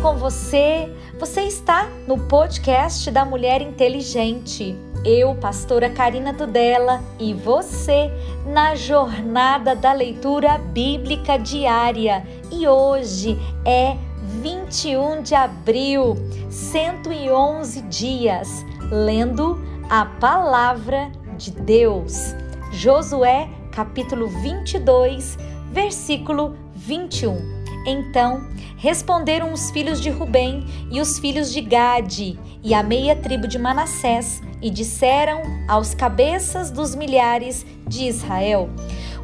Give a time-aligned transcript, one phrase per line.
[0.00, 0.90] com você?
[1.18, 4.74] Você está no podcast da Mulher Inteligente.
[5.04, 8.10] Eu, pastora Karina Tudela, e você
[8.46, 12.26] na jornada da leitura bíblica diária.
[12.50, 13.96] E hoje é
[14.42, 16.16] 21 de abril,
[16.48, 22.34] 111 dias, lendo a palavra de Deus.
[22.72, 25.36] Josué, capítulo 22,
[25.70, 27.59] versículo 21.
[27.86, 33.46] Então responderam os filhos de Rubem e os filhos de Gade e a meia tribo
[33.46, 38.68] de Manassés e disseram aos cabeças dos milhares de Israel: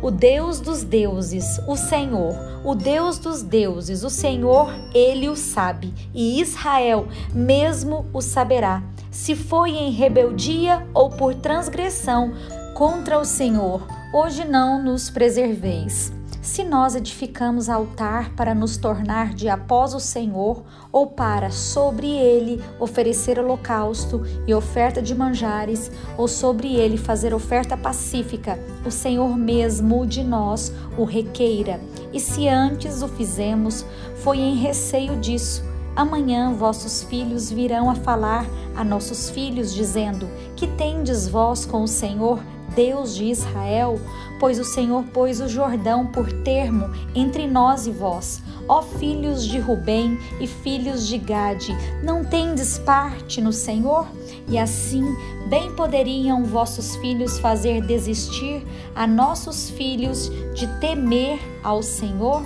[0.02, 5.92] O Deus dos deuses, o Senhor, o Deus dos deuses, o Senhor, ele o sabe,
[6.14, 12.32] e Israel mesmo o saberá, se foi em rebeldia ou por transgressão
[12.74, 13.86] contra o Senhor.
[14.14, 16.12] Hoje não nos preserveis
[16.46, 22.62] se nós edificamos altar para nos tornar de após o Senhor, ou para sobre ele
[22.78, 30.06] oferecer holocausto e oferta de manjares, ou sobre ele fazer oferta pacífica, o Senhor mesmo
[30.06, 31.80] de nós o requeira.
[32.12, 35.64] E se antes o fizemos, foi em receio disso.
[35.96, 41.88] Amanhã vossos filhos virão a falar a nossos filhos, dizendo: Que tendes vós com o
[41.88, 42.38] Senhor?
[42.76, 43.98] Deus de Israel,
[44.38, 48.42] pois o Senhor pôs o Jordão por termo entre nós e vós.
[48.68, 54.06] Ó filhos de Rubem e filhos de Gade, não tendes parte no Senhor?
[54.48, 55.02] E assim
[55.48, 62.42] bem poderiam vossos filhos fazer desistir a nossos filhos de temer ao Senhor?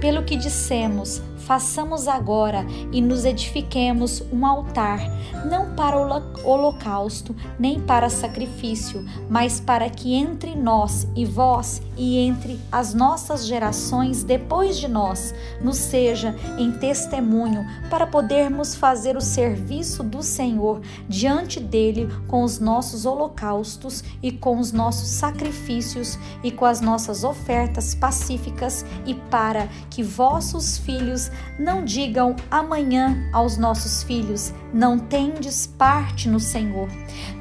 [0.00, 5.00] Pelo que dissemos, façamos agora e nos edifiquemos um altar,
[5.46, 12.18] não para o holocausto, nem para sacrifício, mas para que entre nós e vós e
[12.18, 19.20] entre as nossas gerações depois de nós nos seja em testemunho para podermos fazer o
[19.20, 26.50] serviço do Senhor diante dele com os nossos holocaustos e com os nossos sacrifícios e
[26.50, 34.02] com as nossas ofertas pacíficas e para que vossos filhos não digam amanhã aos nossos
[34.02, 36.88] filhos: não tendes parte no Senhor.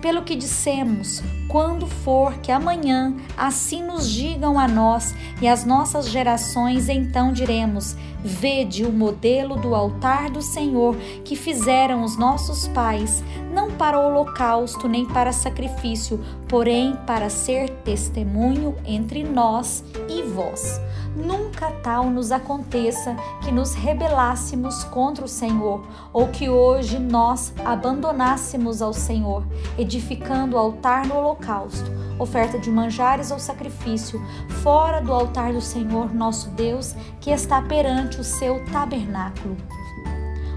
[0.02, 6.09] Pelo que dissemos, quando for que amanhã assim nos digam a nós e às nossas
[6.09, 10.96] gerações, então diremos: Vede o modelo do altar do Senhor
[11.26, 13.22] que fizeram os nossos pais,
[13.53, 20.80] não para holocausto nem para sacrifício, porém para ser testemunho entre nós e vós.
[21.16, 28.81] Nunca tal nos aconteça que nos rebelássemos contra o Senhor, ou que hoje nós abandonássemos
[28.81, 29.46] ao Senhor,
[29.78, 34.19] edificando altar no holocausto, oferta de manjares ou sacrifício,
[34.63, 39.56] fora do altar do Senhor nosso Deus, que está perante o seu tabernáculo.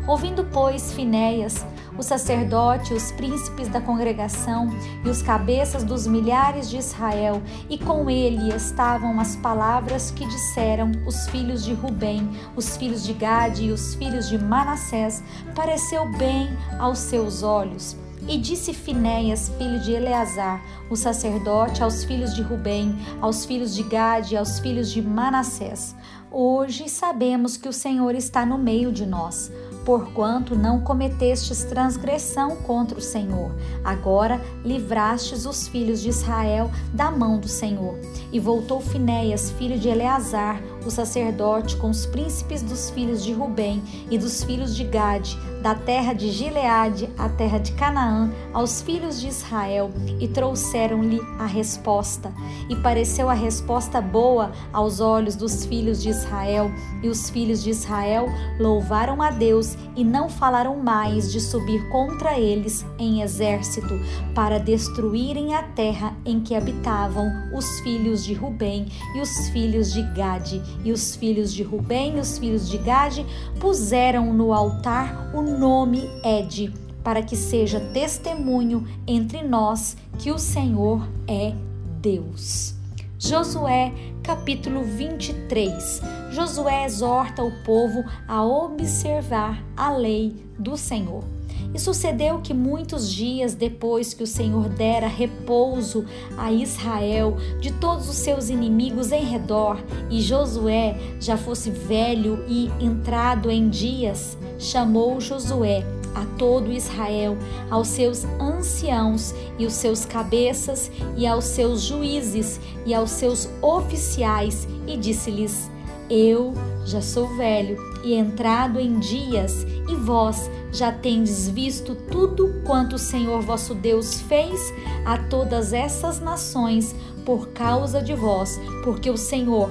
[0.06, 1.66] Ouvindo, pois, Finéias,
[1.99, 4.69] o sacerdote, os príncipes da congregação
[5.05, 10.93] e os cabeças dos milhares de Israel, e com ele estavam as palavras que disseram
[11.07, 15.23] os filhos de Rubem, os filhos de Gade e os filhos de Manassés,
[15.55, 16.49] pareceu bem
[16.79, 17.97] aos seus olhos.
[18.28, 23.84] E disse Finéias, filho de Eleazar, o sacerdote, aos filhos de Rubem, aos filhos de
[23.84, 25.95] Gade e aos filhos de Manassés:
[26.28, 29.53] Hoje sabemos que o Senhor está no meio de nós
[29.87, 33.55] porquanto não cometestes transgressão contra o Senhor.
[33.85, 37.95] Agora livrastes os filhos de Israel da mão do Senhor.
[38.33, 43.83] E voltou Finéias, filho de Eleazar, o sacerdote, com os príncipes dos filhos de Rubem
[44.11, 49.21] e dos filhos de Gade, da terra de Gileade à terra de Canaã, aos filhos
[49.21, 52.33] de Israel, e trouxeram-lhe a resposta.
[52.69, 56.71] E pareceu a resposta boa aos olhos dos filhos de Israel,
[57.03, 58.27] e os filhos de Israel
[58.61, 63.99] louvaram a Deus e não falaram mais de subir contra eles em exército
[64.35, 70.03] para destruírem a terra em que habitavam os filhos de Rubem e os filhos de
[70.15, 70.63] Gade.
[70.84, 73.27] E os filhos de Rubem e os filhos de Gade
[73.59, 81.07] puseram no altar o nome Ed, para que seja testemunho entre nós que o Senhor
[81.28, 81.53] é
[82.01, 82.75] Deus.
[83.19, 83.93] Josué
[84.23, 86.03] capítulo 23.
[86.31, 91.35] Josué exorta o povo a observar a lei do Senhor.
[91.74, 96.04] E sucedeu que muitos dias depois que o Senhor dera repouso
[96.36, 99.78] a Israel de todos os seus inimigos em redor,
[100.10, 105.84] e Josué já fosse velho e entrado em dias, chamou Josué
[106.16, 107.36] a todo Israel,
[107.71, 114.66] aos seus anciãos e os seus cabeças, e aos seus juízes e aos seus oficiais,
[114.86, 115.71] e disse-lhes:
[116.09, 116.54] Eu
[116.86, 122.99] já sou velho e entrado em dias, e vós já tendes visto tudo quanto o
[122.99, 124.61] Senhor vosso Deus fez
[125.05, 126.95] a todas essas nações
[127.25, 129.71] por causa de vós, porque o Senhor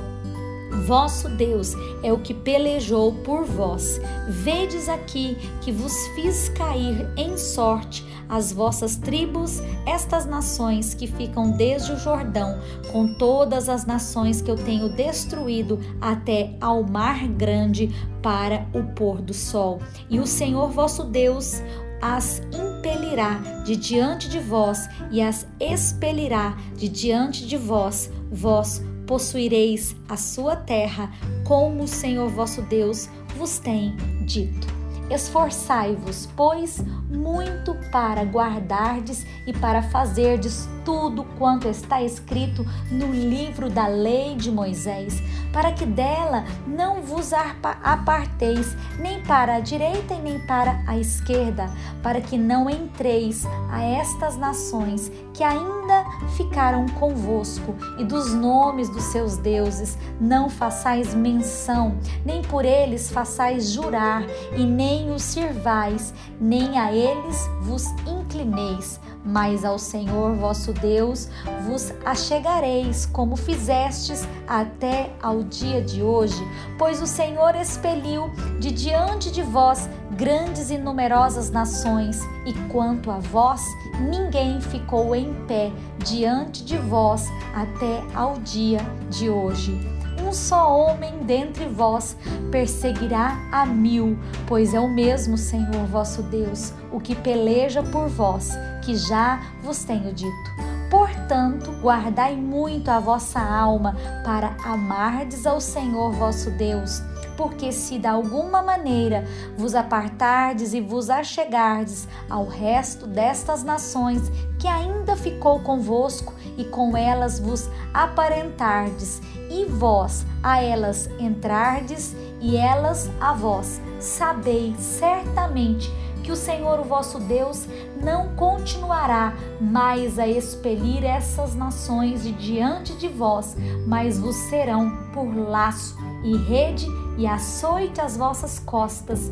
[0.86, 1.74] Vosso Deus
[2.04, 4.00] é o que pelejou por vós.
[4.30, 11.52] Vedes aqui que vos fiz cair em sorte as vossas tribos, estas nações que ficam
[11.52, 12.60] desde o Jordão,
[12.92, 17.90] com todas as nações que eu tenho destruído até ao mar grande
[18.22, 19.80] para o pôr do sol.
[20.08, 21.64] E o Senhor vosso Deus
[22.00, 29.96] as impelirá de diante de vós e as expelirá de diante de vós, vós possuireis
[30.10, 31.12] a sua terra,
[31.46, 34.75] como o Senhor vosso Deus vos tem dito.
[35.10, 43.88] Esforçai-vos, pois, muito para guardardes e para fazerdes tudo quanto está escrito no livro da
[43.88, 45.22] lei de Moisés,
[45.52, 51.72] para que dela não vos aparteis nem para a direita e nem para a esquerda,
[52.04, 56.06] para que não entreis a estas nações que ainda
[56.38, 63.72] ficaram convosco, e dos nomes dos seus deuses não façais menção, nem por eles façais
[63.72, 64.24] jurar,
[64.56, 71.28] e nem os sirvais, nem a eles vos inclineis mas ao Senhor vosso Deus
[71.66, 76.42] vos achegareis, como fizestes até ao dia de hoje,
[76.78, 83.18] pois o Senhor expeliu de diante de vós grandes e numerosas nações, e quanto a
[83.18, 83.62] vós,
[84.00, 89.95] ninguém ficou em pé diante de vós até ao dia de hoje
[90.36, 92.16] só homem dentre vós
[92.52, 94.18] perseguirá a mil,
[94.48, 98.52] pois é o mesmo Senhor vosso Deus, o que peleja por vós,
[98.84, 100.56] que já vos tenho dito.
[100.90, 107.02] Portanto, guardai muito a vossa alma para amardes ao Senhor vosso Deus
[107.38, 109.26] porque se de alguma maneira
[109.58, 114.22] vos apartardes e vos achegardes ao resto destas nações
[114.60, 122.58] que ainda ficou convosco e com elas vos aparentardes, e vós a elas entrardes e
[122.58, 125.92] elas a vós, sabei certamente
[126.24, 127.68] que o Senhor, o vosso Deus,
[128.02, 133.56] não continuará mais a expelir essas nações de diante de vós,
[133.86, 139.32] mas vos serão por laço e rede e açoite às vossas costas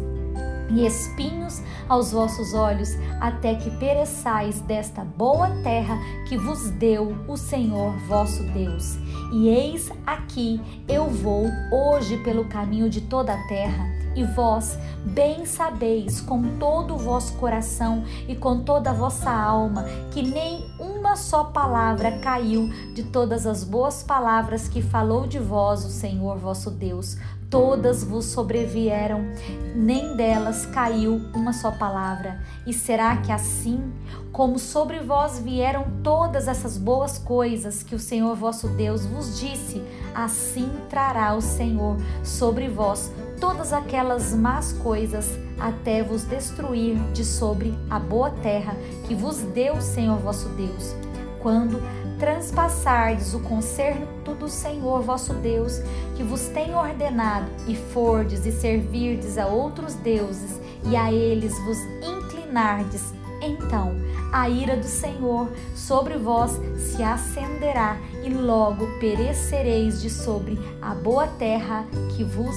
[0.69, 2.89] e espinhos aos vossos olhos,
[3.19, 5.97] até que pereçais desta boa terra
[6.27, 8.97] que vos deu o Senhor vosso Deus.
[9.31, 15.45] E eis aqui eu vou hoje pelo caminho de toda a terra, e vós bem
[15.45, 21.15] sabeis com todo o vosso coração e com toda a vossa alma que nem uma
[21.15, 26.69] só palavra caiu de todas as boas palavras que falou de vós o Senhor vosso
[26.69, 27.17] Deus
[27.53, 29.27] todas vos sobrevieram,
[29.75, 32.39] nem delas caiu uma só palavra.
[32.65, 33.93] E será que assim,
[34.31, 39.83] como sobre vós vieram todas essas boas coisas que o Senhor vosso Deus vos disse,
[40.15, 47.77] assim trará o Senhor sobre vós todas aquelas más coisas, até vos destruir de sobre
[47.87, 50.95] a boa terra que vos deu o Senhor vosso Deus.
[51.39, 51.79] Quando
[52.19, 55.79] transpassardes o concerto do Senhor vosso Deus,
[56.15, 61.77] que vos tem ordenado, e fordes e servirdes a outros deuses, e a eles vos
[62.01, 63.95] inclinardes, então
[64.31, 71.27] a ira do Senhor sobre vós se acenderá, e logo perecereis de sobre a boa
[71.27, 71.85] terra
[72.15, 72.55] que vos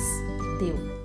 [0.59, 0.96] deu.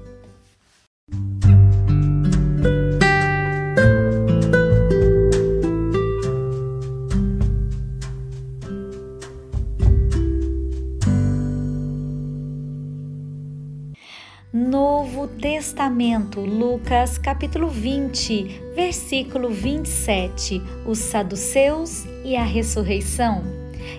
[15.82, 23.42] Testamento, Lucas capítulo 20, versículo 27, os saduceus e a ressurreição.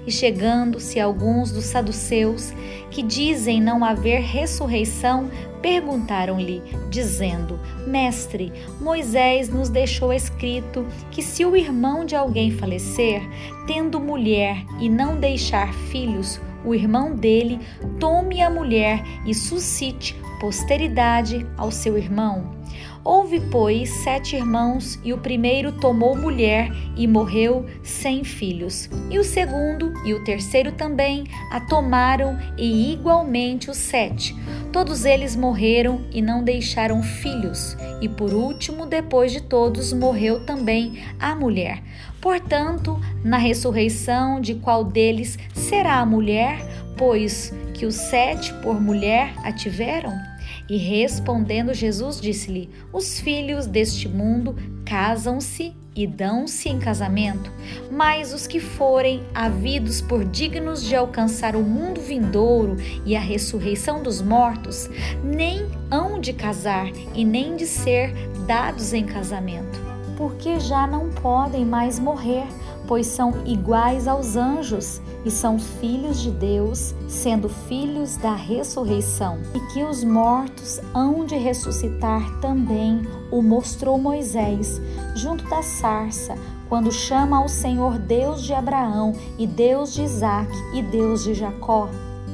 [0.07, 2.53] E chegando-se alguns dos saduceus,
[2.89, 5.29] que dizem não haver ressurreição,
[5.61, 13.21] perguntaram-lhe, dizendo: Mestre, Moisés nos deixou escrito que se o irmão de alguém falecer,
[13.67, 17.59] tendo mulher e não deixar filhos, o irmão dele
[17.99, 22.57] tome a mulher e suscite posteridade ao seu irmão.
[23.05, 28.89] Houve, pois, sete irmãos, e o primeiro tomou mulher e morreu sem filhos.
[29.11, 34.37] E o segundo e o terceiro também a tomaram, e igualmente os sete.
[34.73, 37.77] Todos eles morreram e não deixaram filhos.
[38.01, 41.83] E por último, depois de todos, morreu também a mulher.
[42.21, 46.61] Portanto, na ressurreição, de qual deles será a mulher?
[46.97, 50.32] Pois que os sete por mulher a tiveram?
[50.69, 57.52] E respondendo Jesus disse-lhe: Os filhos deste mundo casam-se e dão-se em casamento,
[57.90, 64.02] mas os que forem havidos por dignos de alcançar o mundo vindouro e a ressurreição
[64.02, 64.88] dos mortos,
[65.23, 68.14] nem hão de casar e nem de ser
[68.47, 69.78] dados em casamento,
[70.16, 72.47] porque já não podem mais morrer,
[72.88, 79.73] pois são iguais aos anjos e são filhos de Deus, sendo filhos da ressurreição, e
[79.73, 84.81] que os mortos hão de ressuscitar também, o mostrou Moisés,
[85.14, 86.35] junto da sarça,
[86.69, 91.88] quando chama ao Senhor Deus de Abraão, e Deus de Isaque, e Deus de Jacó.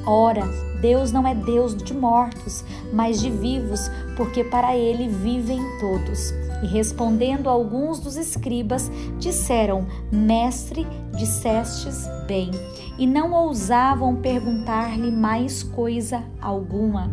[0.07, 0.47] Ora,
[0.80, 6.33] Deus não é Deus de mortos, mas de vivos, porque para ele vivem todos.
[6.62, 10.87] E respondendo alguns dos escribas, disseram: Mestre,
[11.17, 12.50] dissestes bem.
[12.99, 17.11] E não ousavam perguntar-lhe mais coisa alguma.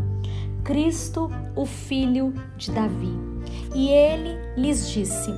[0.64, 3.14] Cristo, o filho de Davi.
[3.76, 5.32] E ele lhes disse: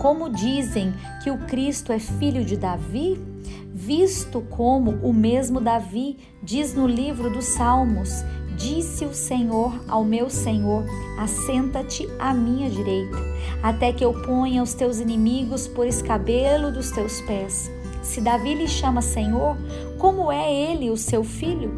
[0.00, 3.20] Como dizem que o Cristo é filho de Davi?
[3.72, 8.24] Visto como o mesmo Davi diz no livro dos Salmos:
[8.60, 10.84] Disse o Senhor ao meu Senhor:
[11.18, 13.16] Assenta-te à minha direita,
[13.62, 17.70] até que eu ponha os teus inimigos por escabelo dos teus pés.
[18.02, 19.56] Se Davi lhe chama Senhor,
[19.98, 21.72] como é ele o seu filho?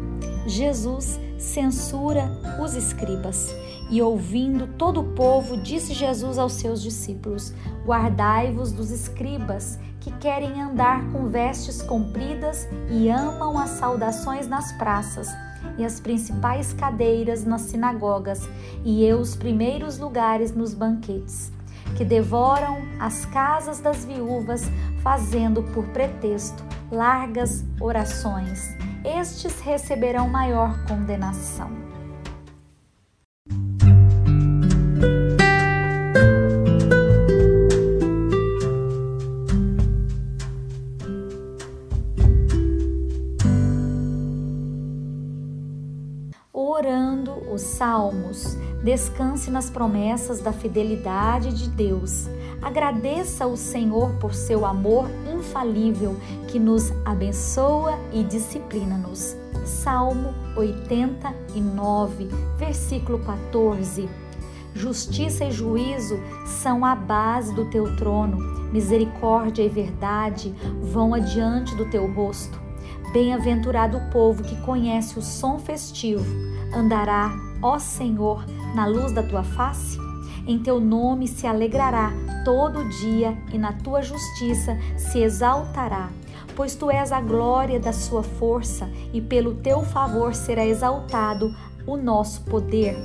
[0.45, 2.29] Jesus censura
[2.61, 3.55] os escribas.
[3.89, 7.53] E ouvindo todo o povo, disse Jesus aos seus discípulos:
[7.85, 15.29] Guardai-vos dos escribas, que querem andar com vestes compridas e amam as saudações nas praças
[15.77, 18.47] e as principais cadeiras nas sinagogas
[18.83, 21.51] e os primeiros lugares nos banquetes,
[21.95, 24.63] que devoram as casas das viúvas,
[25.01, 28.69] fazendo por pretexto largas orações.
[29.03, 31.92] Estes receberão maior condenação.
[47.53, 52.27] Os salmos, descanse nas promessas da fidelidade de Deus.
[52.61, 56.17] Agradeça ao Senhor por seu amor infalível
[56.47, 59.35] que nos abençoa e disciplina-nos.
[59.65, 64.09] Salmo 89, versículo 14.
[64.73, 68.37] Justiça e juízo são a base do teu trono,
[68.71, 72.59] misericórdia e verdade vão adiante do teu rosto.
[73.13, 79.43] Bem-aventurado o povo que conhece o som festivo Andará, ó Senhor, na luz da tua
[79.43, 79.97] face?
[80.45, 82.11] Em teu nome se alegrará
[82.43, 86.09] todo dia e na tua justiça se exaltará.
[86.55, 91.53] Pois tu és a glória da sua força e pelo teu favor será exaltado
[91.85, 92.95] o nosso poder.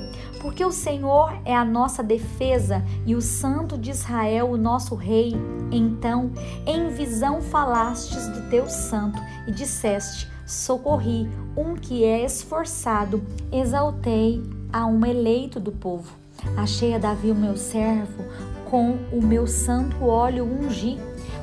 [0.41, 5.35] Porque o Senhor é a nossa defesa e o Santo de Israel o nosso Rei.
[5.71, 6.31] Então,
[6.65, 14.41] em visão falastes do teu santo e disseste: socorri um que é esforçado, exaltei
[14.73, 16.11] a um eleito do povo.
[16.57, 18.23] Achei a Davi o meu servo,
[18.65, 20.97] com o meu santo óleo ungi.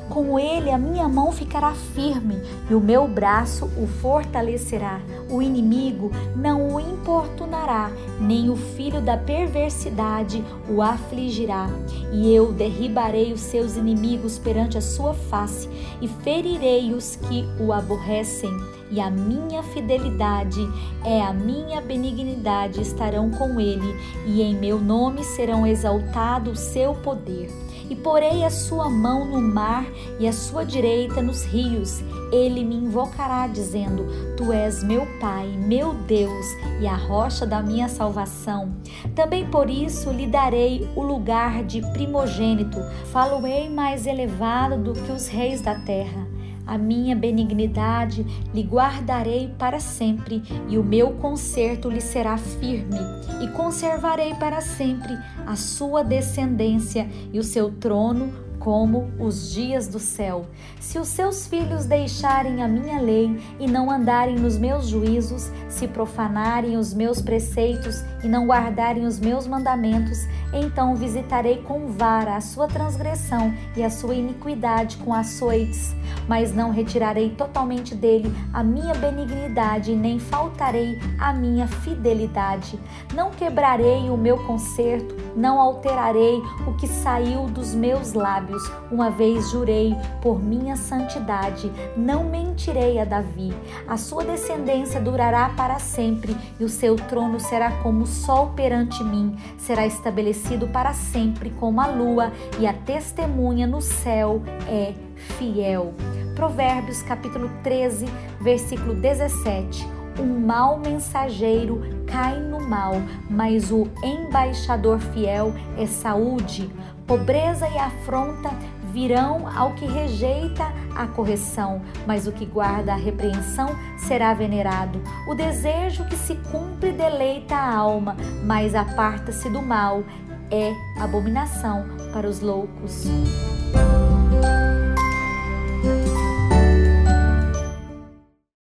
[0.09, 4.99] Com ele a minha mão ficará firme e o meu braço o fortalecerá.
[5.29, 11.67] O inimigo não o importunará, nem o filho da perversidade o afligirá.
[12.11, 15.69] E eu derribarei os seus inimigos perante a sua face
[16.01, 18.51] e ferirei os que o aborrecem
[18.89, 20.61] e a minha fidelidade
[21.03, 23.95] é a minha benignidade estarão com ele,
[24.25, 27.49] e em meu nome serão exaltado o seu poder.
[27.89, 29.85] E porei a sua mão no mar
[30.19, 32.01] e a sua direita nos rios.
[32.31, 36.45] Ele me invocará, dizendo: Tu és meu Pai, meu Deus
[36.81, 38.73] e a rocha da minha salvação.
[39.15, 42.79] Também por isso lhe darei o lugar de primogênito,
[43.11, 46.26] falo-ei mais elevado do que os reis da terra
[46.67, 52.99] a minha benignidade lhe guardarei para sempre, e o meu conserto lhe será firme,
[53.41, 59.99] e conservarei para sempre a sua descendência e o seu trono como os dias do
[59.99, 60.45] céu.
[60.79, 65.87] Se os seus filhos deixarem a minha lei e não andarem nos meus juízos, se
[65.87, 70.19] profanarem os meus preceitos e não guardarem os meus mandamentos,
[70.53, 75.95] então visitarei com vara a sua transgressão e a sua iniquidade com açoites,
[76.27, 82.79] mas não retirarei totalmente dele a minha benignidade, nem faltarei a minha fidelidade.
[83.13, 88.61] Não quebrarei o meu conserto não alterarei o que saiu dos meus lábios.
[88.91, 93.53] Uma vez jurei por minha santidade, não mentirei a Davi.
[93.87, 99.03] A sua descendência durará para sempre e o seu trono será como o sol perante
[99.03, 99.37] mim.
[99.57, 105.93] Será estabelecido para sempre como a lua e a testemunha no céu é fiel.
[106.35, 108.05] Provérbios capítulo 13,
[108.41, 112.93] versículo 17 um mau mensageiro cai no mal,
[113.29, 116.69] mas o embaixador fiel é saúde.
[117.05, 118.49] Pobreza e afronta
[118.91, 124.99] virão ao que rejeita a correção, mas o que guarda a repreensão será venerado.
[125.29, 130.03] O desejo que se cumpre deleita a alma, mas aparta-se do mal
[130.49, 133.05] é abominação para os loucos.